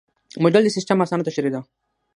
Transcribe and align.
موډل 0.41 0.63
د 0.65 0.69
سیسټم 0.75 0.97
اسانه 1.03 1.23
تشریح 1.27 1.51
ده. 1.53 1.61